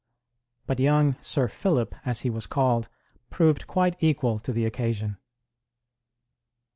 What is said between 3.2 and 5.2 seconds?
proved quite equal to the occasion.